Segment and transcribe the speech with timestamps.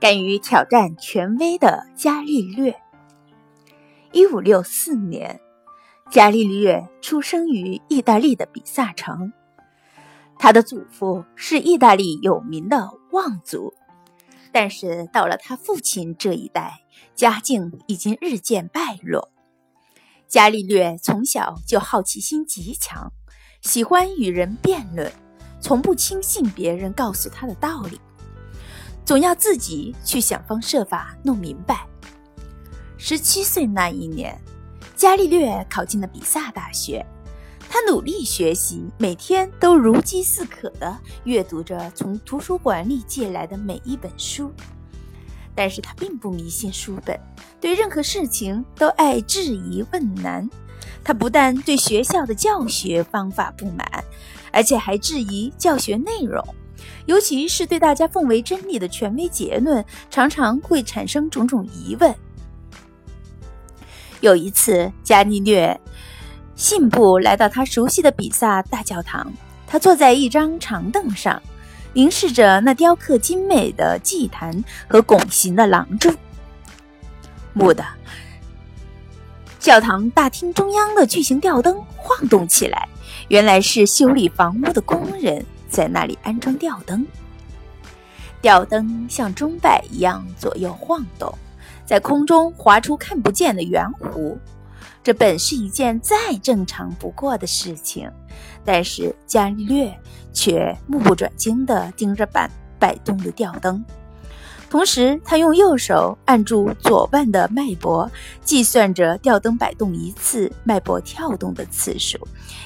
[0.00, 2.74] 敢于挑战权威的伽利略。
[4.12, 5.40] 一五六四年，
[6.10, 9.32] 伽利略出生于意大利的比萨城。
[10.38, 13.74] 他的祖父是意大利有名的望族，
[14.52, 16.80] 但是到了他父亲这一代，
[17.16, 19.30] 家境已经日渐败落。
[20.28, 23.12] 伽利略从小就好奇心极强，
[23.62, 25.10] 喜欢与人辩论，
[25.60, 28.00] 从不轻信别人告诉他的道理。
[29.08, 31.86] 总要自己去想方设法弄明白。
[32.98, 34.38] 十七岁那一年，
[34.94, 37.02] 伽利略考进了比萨大学。
[37.70, 44.52] 他努力学习，每天都如饥似渴地阅读着从图书馆里借来的每一本书。
[45.54, 47.18] 但是他并不迷信书本，
[47.58, 50.46] 对任何事情都爱质疑问难。
[51.02, 54.04] 他不但对学校的教学方法不满，
[54.52, 56.46] 而且还质疑教学内容。
[57.06, 62.14] 尤其是对大家奉为真理的权威结论，常常会产生种种疑问。
[64.20, 65.80] 有一次，伽利略
[66.54, 69.32] 信步来到他熟悉的比萨大教堂，
[69.66, 71.40] 他坐在一张长凳上，
[71.92, 76.12] 凝视着那雕刻精美的祭坛和拱形的廊柱。
[77.54, 77.84] 蓦地，
[79.58, 82.88] 教堂大厅中央的巨型吊灯晃动起来，
[83.28, 85.44] 原来是修理房屋的工人。
[85.68, 87.06] 在那里安装吊灯，
[88.40, 91.32] 吊灯像钟摆一样左右晃动，
[91.84, 94.36] 在空中划出看不见的圆弧。
[95.02, 98.10] 这本是一件再正常不过的事情，
[98.64, 99.96] 但是伽利略
[100.32, 103.82] 却目不转睛地盯着摆摆动的吊灯，
[104.70, 108.10] 同时他用右手按住左腕的脉搏，
[108.44, 112.18] 计算着吊灯摆动一次脉搏跳动的次数，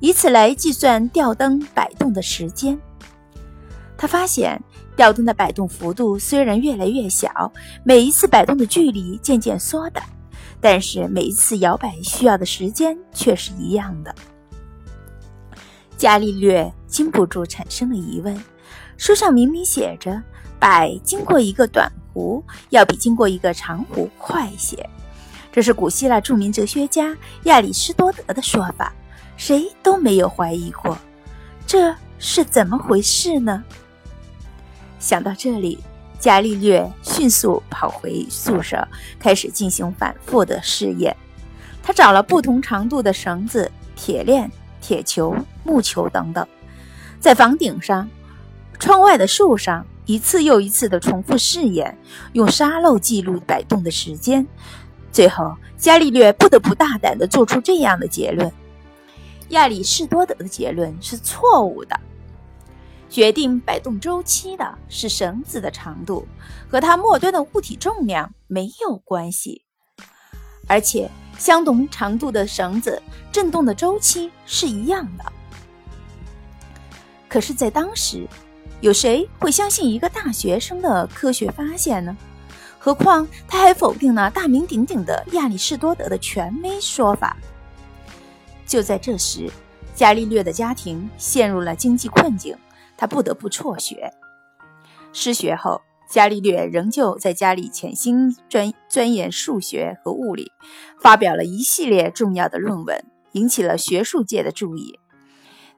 [0.00, 2.76] 以此来计算吊灯摆动的时间。
[3.96, 4.60] 他发现
[4.96, 7.52] 吊灯的摆动幅度虽然越来越小，
[7.84, 10.04] 每一次摆动的距离渐渐缩短，
[10.60, 14.12] 但是每一次摇摆需要的时间却是一样的。
[15.96, 18.36] 伽利略禁不住产生了疑问：
[18.96, 20.20] 书上明明写着，
[20.64, 24.88] 摆经过一个短弧要比经过一个长弧快些，
[25.52, 28.90] 这是古希腊著名哲学家亚里士多德的说法，
[29.36, 30.96] 谁都没有怀疑过。
[31.66, 33.62] 这是怎么回事呢？
[34.98, 35.78] 想到这里，
[36.18, 38.88] 伽利略迅速跑回宿舍，
[39.18, 41.14] 开始进行反复的试验。
[41.82, 44.50] 他找了不同长度的绳子、铁链、
[44.80, 46.48] 铁球、木球等等，
[47.20, 48.08] 在房顶上、
[48.78, 51.96] 窗外的树上一次又一次的重复试验，
[52.34, 54.46] 用沙漏记录摆动的时间。
[55.10, 58.52] 最后，伽利略不得不大胆地做出这样的结论：
[59.50, 61.98] 亚里士多德的结论是错误的。
[63.08, 66.26] 决定摆动周期的是绳子的长度，
[66.68, 69.62] 和它末端的物体重量没有关系。
[70.66, 73.00] 而且，相同长度的绳子
[73.30, 75.24] 振动的周期是一样的。
[77.28, 78.26] 可是，在当时，
[78.84, 82.14] 有谁会相信一个大学生的科学发现呢？
[82.78, 87.34] 何况他还否定了大名鼎鼎的亚里士多德的权威说法。
[88.66, 89.50] 就在这时，
[89.94, 92.54] 伽利略的家庭陷入了经济困境。
[92.94, 94.12] 他不得不辍学。
[95.14, 95.80] 失学后，
[96.10, 100.52] 伽利略仍旧在家里潜心专钻研数学和物理，
[101.00, 103.02] 发表了一系列重要的论文，
[103.32, 104.98] 引起了学术界的注意。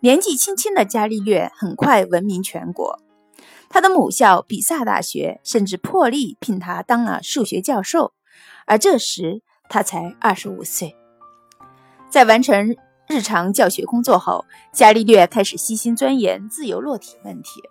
[0.01, 3.01] 年纪轻轻的伽利略很快闻名全国，
[3.69, 8.13] 他的母校比萨大学甚至破例聘他当了数学教授。
[8.67, 10.97] 而这时他才二十五岁，
[12.11, 12.77] 在完成。
[13.09, 17.63] 日常教学工作后，伽利略开始悉心钻研自由落体问题。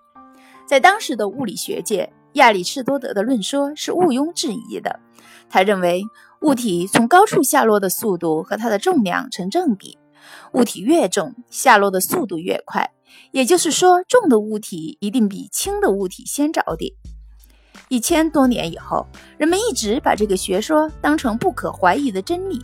[0.65, 5.01] 在当时的物理学界，亚里士多德的论说是毋庸置疑的。
[5.49, 6.03] 他认为，
[6.39, 9.97] 物体从高处下落的速度和它的重量成正比，
[10.53, 12.91] 物体越重，下落的速度越快。
[13.31, 16.95] 也就是说，重的物体一定比轻的物体先着地。
[17.89, 19.05] 一千多年以后，
[19.37, 22.61] 人们一直把这个学说当成不可怀疑的真理。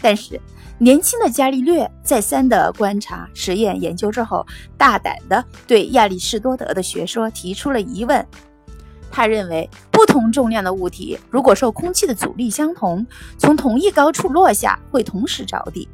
[0.00, 0.40] 但是，
[0.78, 4.46] 年轻的伽利略再三的观察、实验、研究之后，
[4.76, 8.24] 大胆的对亚里士多德的学说提出了疑问。
[9.10, 13.04] 他认为，不同重量的物体如果受空气的阻力相同，
[13.38, 15.88] 从同一高处落下会同时着地。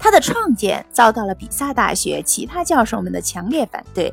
[0.00, 4.12] 他的创建遭到了比萨大学其他教授们的强烈反对，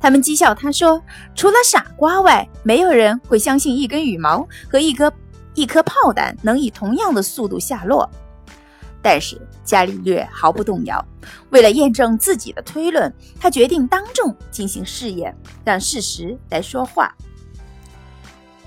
[0.00, 1.00] 他们讥笑他说
[1.36, 5.12] ：“除了傻瓜外，没有人会相信一根羽毛和一颗。”
[5.56, 8.08] 一颗炮弹能以同样的速度下落，
[9.02, 11.04] 但是伽利略毫不动摇。
[11.50, 17.12] 为了验证自己的推论，他决定当众进行试验，让事实来说话。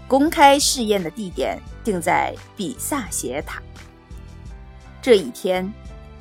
[0.09, 3.63] 公开试验的地点定在比萨斜塔。
[5.01, 5.73] 这一天，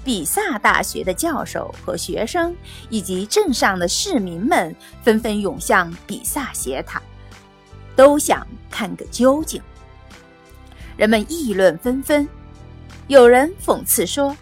[0.04, 2.54] 比萨大学的教授和学生
[2.90, 7.00] 以及镇上的市民们纷纷涌向比萨斜塔，
[7.94, 9.62] 都想看个究竟。
[10.96, 12.28] 人们议论纷纷，
[13.08, 14.37] 有人讽刺说：“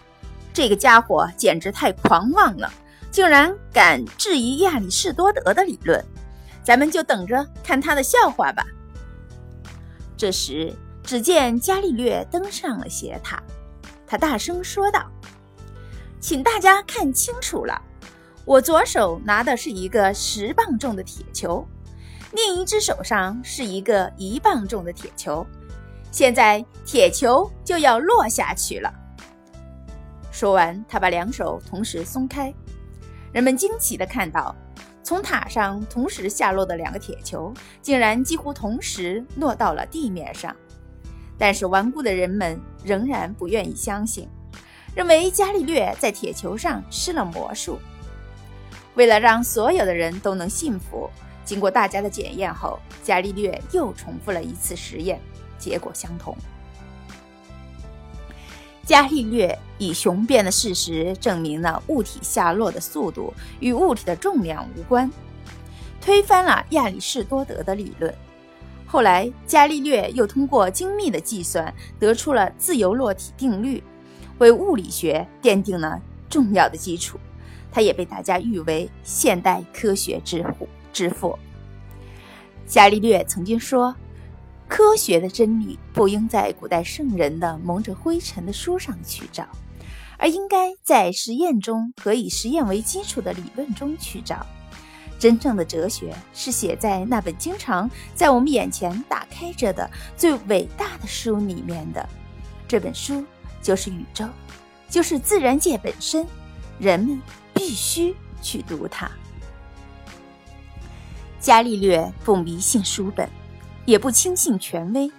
[0.53, 2.71] 这个家伙简直太狂妄了，
[3.11, 6.03] 竟然敢质疑亚里士多德的理论。”
[6.63, 8.63] 咱们就等着看他的笑话吧。
[10.15, 10.71] 这时，
[11.03, 13.41] 只见伽利略登上了斜塔，
[14.05, 15.09] 他大声说道
[16.21, 17.81] ：“请大家看清楚了，
[18.45, 21.67] 我左手拿的是一个十磅重的铁球，
[22.33, 25.45] 另一只手上是一个一磅重的铁球。
[26.11, 28.93] 现在铁球就要落下去了。”
[30.31, 32.53] 说完，他把两手同时松开，
[33.33, 34.55] 人们惊奇地看到。
[35.03, 37.51] 从塔上同时下落的两个铁球，
[37.81, 40.55] 竟然几乎同时落到了地面上。
[41.37, 44.29] 但是顽固的人们仍然不愿意相信，
[44.93, 47.79] 认为伽利略在铁球上施了魔术。
[48.95, 51.09] 为了让所有的人都能信服，
[51.45, 55.19] 经过大家的检验后，伽利略又重复了一次实验，
[55.57, 56.35] 结果相同。
[58.83, 65.09] 伽利略以雄辩的事实证明了物体下落的速度与物体的重量无关，
[66.01, 68.13] 推翻了亚里士多德的理论。
[68.85, 73.81] 后来，伽利略又通过精密的计算得出了自由落体定律，
[74.41, 77.17] 为物理学奠定了重要的基础。
[77.71, 80.67] 他也被大家誉为现代科学之父。
[80.91, 81.39] 之父。
[82.67, 83.95] 伽利略曾经说。
[84.67, 89.45] 科学的真理不应在古代圣人的蒙着灰尘的书上去找，
[90.17, 94.45] 而应该在实验中和以实验为基础的理论中去找。
[95.19, 102.07] 真正的哲学是写在那本经常在我们眼前打开着的最伟大的书里面的。
[102.65, 103.25] 这本书
[103.61, 104.27] 就是宇宙，
[104.89, 106.25] 就是自然界本身。
[106.79, 107.21] 人们
[107.53, 109.09] 必须去读它。
[111.39, 113.29] 伽利略不迷信书本。
[113.85, 115.11] 也不轻信权威，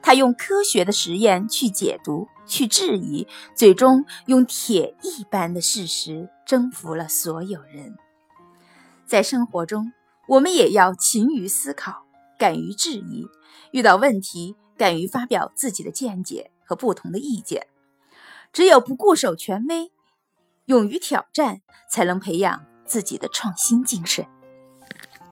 [0.00, 7.94] 他用科学的实验去解读、去质疑，最终用铁一般的事实征服了所有人。
[9.06, 9.92] 在生活中，
[10.26, 12.06] 我们也要勤于思考，
[12.38, 13.26] 敢于质疑，
[13.72, 17.66] 遇到问题敢于发表自己的见解和不同的意见。
[18.52, 19.92] 只有不固守权威，
[20.66, 21.60] 勇于挑战，
[21.90, 24.26] 才能培养自己的创新精神。